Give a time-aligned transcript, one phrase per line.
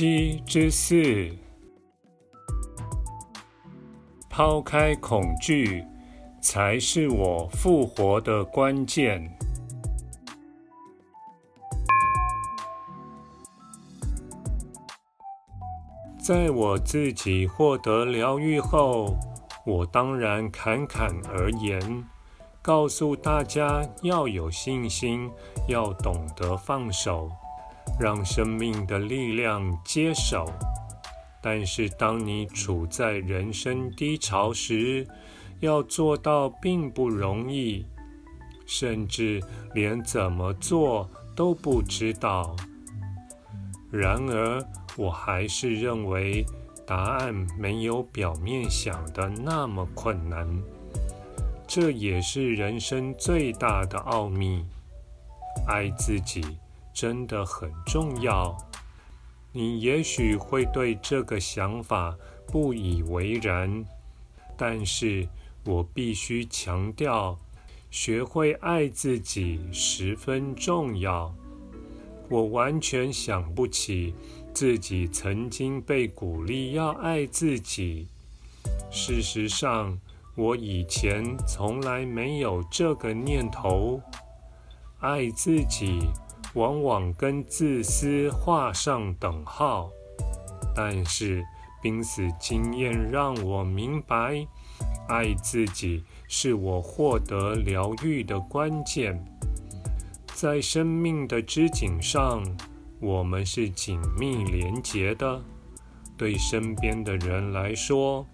[0.00, 1.28] 七之四，
[4.30, 5.84] 抛开恐惧，
[6.40, 9.28] 才是我复活的关键。
[16.20, 19.16] 在我自己获得疗愈后，
[19.66, 22.04] 我当然侃侃而言，
[22.62, 25.28] 告诉大家要有信心，
[25.66, 27.28] 要懂得放手。
[27.98, 30.52] 让生命的力量接手，
[31.42, 35.06] 但是当你处在人生低潮时，
[35.60, 37.84] 要做到并不容易，
[38.66, 39.42] 甚至
[39.74, 42.54] 连怎么做都不知道。
[43.90, 44.62] 然而，
[44.96, 46.44] 我还是认为
[46.86, 50.46] 答案没有表面想的那么困难。
[51.66, 54.64] 这也是人生最大的奥秘，
[55.66, 56.42] 爱自己。
[56.98, 58.56] 真的很重要。
[59.52, 62.16] 你也许会对这个想法
[62.48, 63.84] 不以为然，
[64.56, 65.28] 但是
[65.64, 67.38] 我必须强调，
[67.88, 71.32] 学会爱自己十分重要。
[72.28, 74.12] 我完全想不起
[74.52, 78.08] 自己曾经被鼓励要爱自己。
[78.90, 79.96] 事实上，
[80.34, 84.02] 我以前从来没有这个念头。
[84.98, 86.00] 爱自己。
[86.58, 89.88] 往往跟自私画上等号，
[90.74, 91.44] 但是
[91.80, 94.44] 濒死经验让我明白，
[95.08, 99.24] 爱自己是我获得疗愈的关键。
[100.34, 102.42] 在生命的织锦上，
[102.98, 105.40] 我们是紧密连结的。
[106.16, 108.26] 对身边的人来说，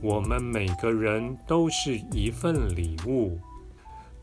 [0.00, 3.36] 我们每个人都是一份礼物。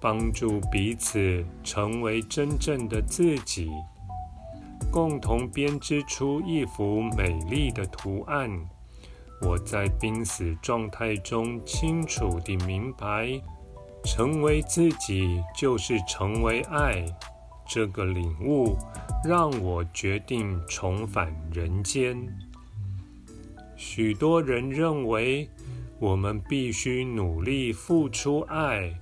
[0.01, 3.69] 帮助彼此成为真正的自己，
[4.91, 8.49] 共同编织出一幅美丽的图案。
[9.43, 13.39] 我在濒死状态中清楚地明白，
[14.03, 17.05] 成为自己就是成为爱。
[17.67, 18.75] 这个领悟
[19.23, 22.17] 让我决定重返人间。
[23.77, 25.49] 许多人认为，
[25.99, 28.93] 我们必须努力付出爱。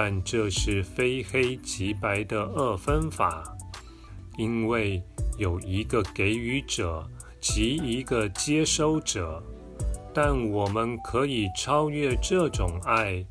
[0.00, 3.42] 但这是非黑即白的二分法，
[4.36, 5.02] 因为
[5.38, 7.04] 有一个给予者
[7.40, 9.42] 及一个接收者。
[10.14, 13.26] 但我们可以超越这种爱，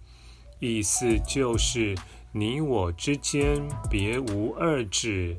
[0.60, 1.96] 意思就是
[2.34, 5.38] 你我之间别无二致。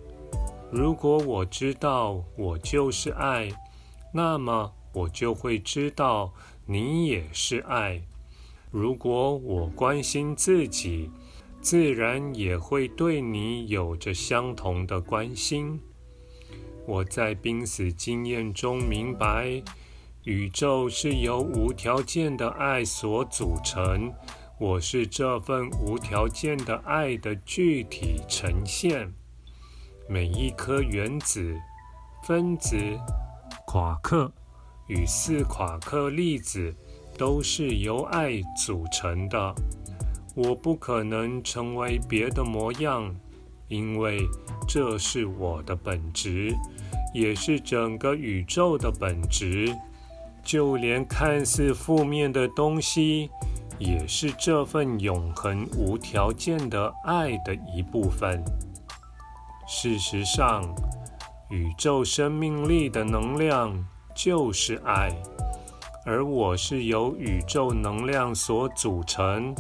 [0.73, 3.51] 如果我知道我就是爱，
[4.15, 6.33] 那么我就会知道
[6.65, 8.01] 你也是爱。
[8.71, 11.11] 如果我关心自己，
[11.61, 15.81] 自然也会对你有着相同的关心。
[16.87, 19.63] 我在濒死经验中明白，
[20.25, 24.13] 宇宙是由无条件的爱所组成，
[24.59, 29.13] 我是这份无条件的爱的具体呈现。
[30.07, 31.55] 每一颗原子、
[32.23, 32.77] 分子、
[33.67, 34.33] 夸克
[34.87, 36.75] 与四夸克粒子。
[37.19, 39.55] 都是由爱组成的。
[40.35, 43.13] 我不可能成为别的模样，
[43.67, 44.21] 因为
[44.69, 46.55] 这是我的本质，
[47.13, 49.75] 也是整个宇宙的本质。
[50.45, 53.29] 就连看似负面的东西，
[53.79, 58.43] 也是这份永恒无条件的爱的一部分。
[59.67, 60.63] 事实上，
[61.51, 65.11] 宇宙生命力的能量就是爱。
[66.09, 69.55] 而我是由宇宙能量所组成，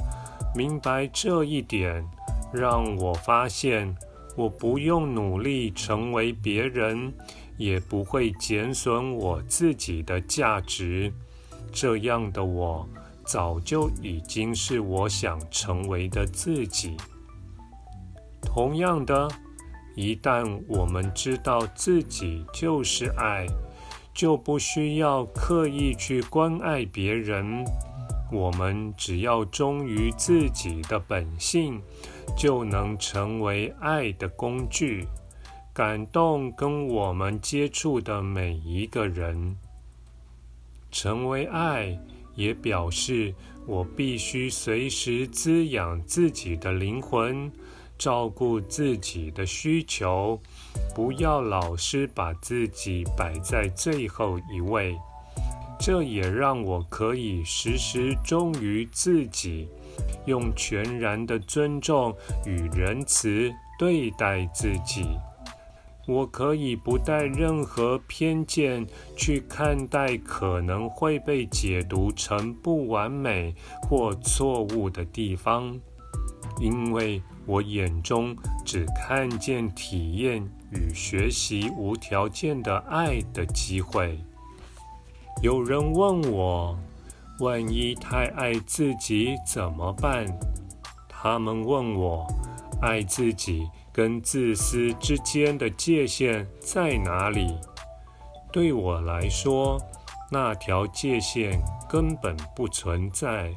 [0.56, 2.02] 明白这一点，
[2.50, 3.94] 让我发现
[4.34, 7.12] 我不用努力成为别人，
[7.58, 11.12] 也不会减损我自己的价值。
[11.70, 12.88] 这样的我，
[13.26, 16.96] 早就已经是我想成为的自己。
[18.40, 19.28] 同样的，
[19.94, 23.46] 一旦我们知道自己就是爱。
[24.18, 27.64] 就不需要刻意去关爱别人，
[28.32, 31.80] 我们只要忠于自己的本性，
[32.36, 35.06] 就能成为爱的工具，
[35.72, 39.56] 感动跟我们接触的每一个人。
[40.90, 41.96] 成为爱，
[42.34, 43.32] 也表示
[43.68, 47.52] 我必须随时滋养自己的灵魂，
[47.96, 50.40] 照顾自己的需求，
[50.94, 54.96] 不要老是把自己摆在最后一位。
[55.80, 59.68] 这也让我可以时时忠于自己，
[60.26, 62.12] 用全然的尊重
[62.44, 63.48] 与仁慈
[63.78, 65.04] 对待自己。
[66.08, 68.84] 我可以不带任何偏见
[69.14, 75.78] 去看待可能会被解读成不完美或错误的地方，
[76.60, 84.18] 因为我眼中只看见体验与学习无条件的爱的机会。
[85.42, 86.78] 有人问我，
[87.40, 90.26] 万一太爱自己怎么办？
[91.08, 92.26] 他们问我，
[92.82, 97.56] 爱自己跟自私之间的界限在哪里？
[98.52, 99.80] 对我来说，
[100.30, 101.58] 那条界限
[101.88, 103.50] 根本不存在。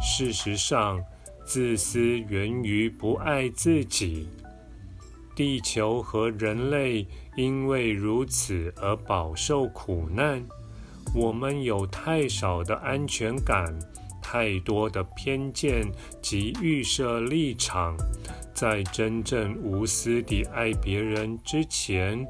[0.00, 1.02] 事实上，
[1.48, 4.28] 自私源于不爱自己。
[5.34, 7.06] 地球和人类
[7.38, 10.44] 因为如此而饱受苦难。
[11.14, 13.74] 我们有太少的安全感，
[14.20, 15.90] 太多的偏见
[16.20, 17.96] 及预设立场。
[18.52, 22.28] 在真正无私地爱别人之前，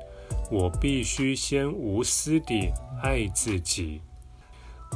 [0.49, 2.71] 我必须先无私地
[3.03, 4.01] 爱自己。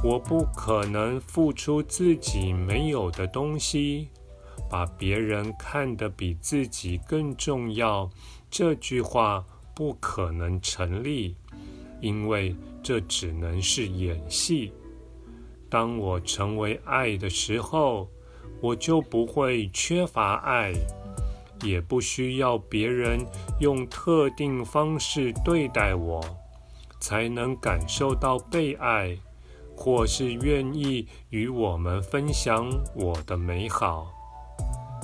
[0.03, 4.09] 我不可能付出自己没有的东西，
[4.69, 8.11] 把别人看得比自己更重要。
[8.51, 9.45] 这句话
[9.75, 11.37] 不可能成立，
[12.01, 12.55] 因为。
[12.85, 14.73] 这只能是演戏。
[15.71, 18.09] 当我成为爱的时候，
[18.61, 20.73] 我就不会缺乏爱，
[21.63, 23.25] 也不需要别人
[23.61, 26.21] 用特定方式对待我，
[26.99, 29.17] 才能感受到被爱，
[29.77, 34.13] 或是愿意与我们分享我的美好。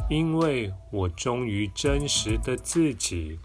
[0.09, 3.39] 因为我忠于真实的自己。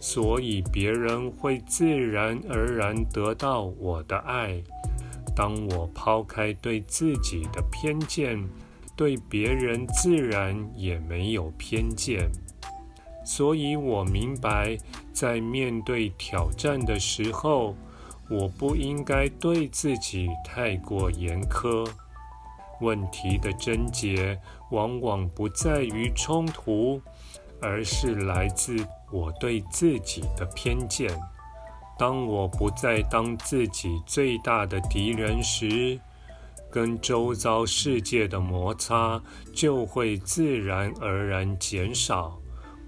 [0.00, 4.62] 所以别人会自然而然得到我的爱。
[5.34, 8.38] 当我抛开对自己的偏见，
[8.94, 12.30] 对别人自然也没有偏见。
[13.24, 14.76] 所以我明白，
[15.10, 17.74] 在面对挑战的时候，
[18.28, 21.88] 我不应该对自己太过严苛。
[22.80, 24.38] 问题的症结
[24.70, 27.00] 往往不在于冲突。
[27.60, 28.76] 而是来自
[29.10, 31.10] 我对自己的偏见。
[31.98, 35.98] 当我不再当自己最大的敌人时，
[36.70, 39.18] 跟周遭世界的摩擦
[39.54, 42.38] 就会自然而然减少。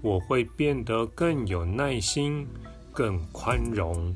[0.03, 2.47] 我会变得更有耐心、
[2.91, 4.13] 更宽容。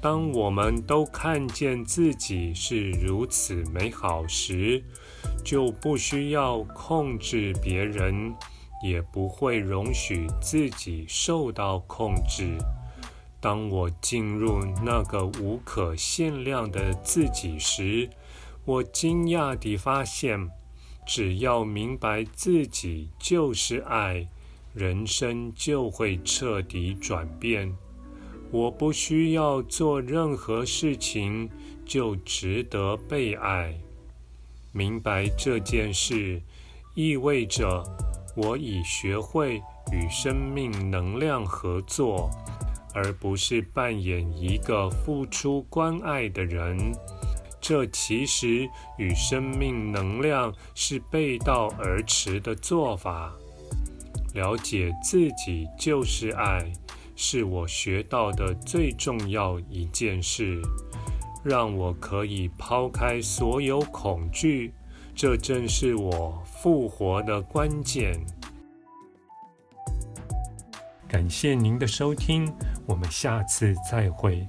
[0.00, 4.82] 当我们都看见自己是如此美好时，
[5.44, 8.34] 就不需要控制别人。
[8.80, 12.56] 也不会容许自己受到控制。
[13.40, 18.08] 当我进入那个无可限量的自己时，
[18.64, 20.48] 我惊讶地发现，
[21.04, 24.28] 只要明白自己就是爱，
[24.72, 27.76] 人生就会彻底转变。
[28.50, 31.50] 我不需要做任何事情，
[31.84, 33.74] 就值得被爱。
[34.72, 36.40] 明白这件事，
[36.94, 37.84] 意味着。
[38.36, 42.30] 我已学会与生命能量合作，
[42.94, 46.78] 而不是扮演一个付出关爱的人。
[47.60, 53.34] 这其实与生命能量是背道而驰的做法。
[54.34, 56.72] 了解自己就是爱，
[57.20, 60.62] 是我学到的最重要一件事，
[61.42, 64.72] 让我可以抛开所有恐惧。
[65.16, 68.14] 这正是我复活的关键。
[71.08, 72.54] 感谢您的收听，
[72.86, 74.46] 我们下次再会。